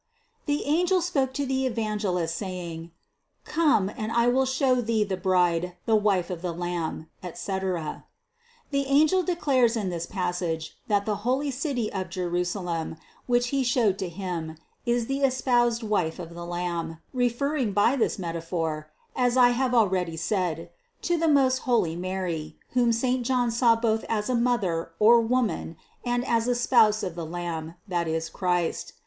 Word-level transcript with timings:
267. 0.47 0.73
The 0.73 0.79
angel 0.79 0.99
spoke 0.99 1.31
to 1.33 1.45
the 1.45 1.67
Evangelist 1.67 2.35
saying: 2.35 2.89
"Come, 3.45 3.87
and 3.95 4.11
I 4.11 4.29
will 4.29 4.47
show 4.47 4.81
thee 4.81 5.03
the 5.03 5.15
bride, 5.15 5.75
the 5.85 5.95
wife 5.95 6.31
of 6.31 6.41
the 6.41 6.55
Lamb," 6.55 7.05
etc. 7.21 8.05
The 8.71 8.87
angel 8.87 9.21
declares 9.21 9.77
in 9.77 9.89
this 9.89 10.07
passage, 10.07 10.75
that 10.87 11.05
the 11.05 11.17
holy 11.17 11.51
city 11.51 11.93
of 11.93 12.09
Jerusalem, 12.09 12.95
which 13.27 13.49
he 13.49 13.63
showed 13.63 13.99
to 13.99 14.09
him, 14.09 14.57
is 14.87 15.05
the 15.05 15.21
espoused 15.21 15.83
wife 15.83 16.17
of 16.17 16.33
the 16.33 16.47
Lamb, 16.47 16.97
referring 17.13 17.71
by 17.71 17.95
this 17.95 18.17
meta 18.17 18.39
phor 18.41 18.85
(as 19.15 19.37
I 19.37 19.49
have 19.49 19.75
already 19.75 20.17
said 20.17 20.57
No. 20.57 20.69
248) 21.03 21.03
to 21.03 21.17
the 21.19 21.31
most 21.31 21.57
holy 21.59 21.95
Mary, 21.95 22.57
whom 22.69 22.91
St. 22.91 23.23
John 23.23 23.51
saw 23.51 23.75
both 23.75 24.03
as 24.09 24.31
a 24.31 24.35
Mother, 24.35 24.93
or 24.97 25.21
Woman, 25.21 25.77
and 26.03 26.25
as 26.25 26.47
a 26.47 26.55
Spouse 26.55 27.03
of 27.03 27.13
the 27.13 27.23
Lamb, 27.23 27.75
that 27.87 28.07
is 28.07 28.29
Christ. 28.31 28.93